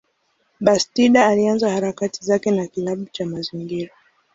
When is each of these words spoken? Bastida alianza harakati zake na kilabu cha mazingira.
Bastida 0.59 1.27
alianza 1.27 1.69
harakati 1.69 2.25
zake 2.25 2.51
na 2.51 2.67
kilabu 2.67 3.05
cha 3.11 3.25
mazingira. 3.25 3.93